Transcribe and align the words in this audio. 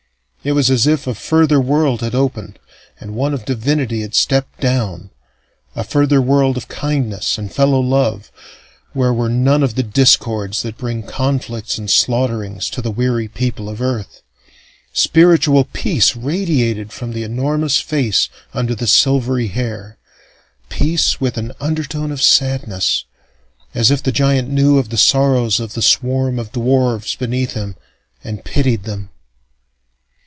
It 0.43 0.53
was 0.53 0.71
if 0.87 1.05
a 1.05 1.13
further 1.13 1.61
world 1.61 2.01
had 2.01 2.15
opened, 2.15 2.57
and 2.99 3.13
one 3.13 3.35
of 3.35 3.45
divinity 3.45 4.01
had 4.01 4.15
stepped 4.15 4.59
down; 4.59 5.11
a 5.75 5.83
further 5.83 6.19
world 6.19 6.57
of 6.57 6.67
kindness 6.67 7.37
and 7.37 7.53
fellow 7.53 7.79
love, 7.79 8.31
where 8.93 9.13
were 9.13 9.29
none 9.29 9.61
of 9.61 9.75
the 9.75 9.83
discords 9.83 10.63
that 10.63 10.79
bring 10.79 11.03
conflicts 11.03 11.77
and 11.77 11.91
slaughterings 11.91 12.71
to 12.71 12.81
the 12.81 12.89
weary 12.89 13.27
people 13.27 13.69
of 13.69 13.83
Earth. 13.83 14.23
Spiritual 14.93 15.65
peace 15.73 16.15
radiated 16.15 16.91
from 16.91 17.11
the 17.13 17.21
enormous 17.21 17.79
face 17.79 18.27
under 18.51 18.73
the 18.73 18.87
silvery 18.87 19.49
hair, 19.49 19.99
peace 20.69 21.21
with 21.21 21.37
an 21.37 21.51
undertone 21.59 22.11
of 22.11 22.19
sadness, 22.19 23.05
as 23.75 23.91
if 23.91 24.01
the 24.01 24.11
giant 24.11 24.49
knew 24.49 24.79
of 24.79 24.89
the 24.89 24.97
sorrows 24.97 25.59
of 25.59 25.75
the 25.75 25.83
swarm 25.83 26.39
of 26.39 26.51
dwarfs 26.51 27.13
beneath 27.13 27.53
him, 27.53 27.75
and 28.23 28.43
pitied 28.43 28.85
them. 28.85 29.09